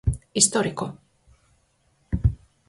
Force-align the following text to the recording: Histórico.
Histórico. 0.39 0.85